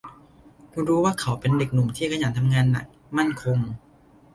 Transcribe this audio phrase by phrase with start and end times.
[0.71, 2.85] คุณรู้ว่าเขาเป็นเด็กหนุ่มที่ขยันทำงานหนัก
[3.17, 3.57] มั่นคง